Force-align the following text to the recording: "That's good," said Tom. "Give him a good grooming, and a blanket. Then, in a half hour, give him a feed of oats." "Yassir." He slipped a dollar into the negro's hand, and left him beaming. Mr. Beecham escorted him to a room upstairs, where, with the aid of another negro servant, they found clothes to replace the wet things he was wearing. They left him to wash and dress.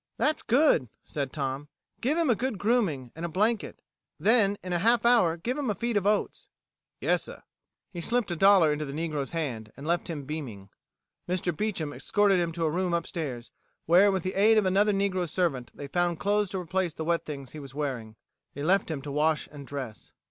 "That's 0.17 0.41
good," 0.41 0.89
said 1.05 1.31
Tom. 1.31 1.67
"Give 2.01 2.17
him 2.17 2.31
a 2.31 2.35
good 2.35 2.57
grooming, 2.57 3.11
and 3.15 3.23
a 3.23 3.29
blanket. 3.29 3.83
Then, 4.19 4.57
in 4.63 4.73
a 4.73 4.79
half 4.79 5.05
hour, 5.05 5.37
give 5.37 5.59
him 5.59 5.69
a 5.69 5.75
feed 5.75 5.95
of 5.95 6.07
oats." 6.07 6.47
"Yassir." 7.01 7.43
He 7.93 8.01
slipped 8.01 8.31
a 8.31 8.35
dollar 8.35 8.73
into 8.73 8.83
the 8.83 8.93
negro's 8.93 9.29
hand, 9.29 9.71
and 9.77 9.85
left 9.85 10.07
him 10.07 10.25
beaming. 10.25 10.69
Mr. 11.29 11.55
Beecham 11.55 11.93
escorted 11.93 12.39
him 12.39 12.51
to 12.53 12.65
a 12.65 12.71
room 12.71 12.95
upstairs, 12.95 13.51
where, 13.85 14.11
with 14.11 14.23
the 14.23 14.33
aid 14.33 14.57
of 14.57 14.65
another 14.65 14.91
negro 14.91 15.29
servant, 15.29 15.69
they 15.71 15.85
found 15.87 16.19
clothes 16.19 16.49
to 16.49 16.59
replace 16.59 16.95
the 16.95 17.05
wet 17.05 17.23
things 17.23 17.51
he 17.51 17.59
was 17.59 17.75
wearing. 17.75 18.15
They 18.55 18.63
left 18.63 18.89
him 18.89 19.03
to 19.03 19.11
wash 19.11 19.47
and 19.51 19.67
dress. 19.67 20.13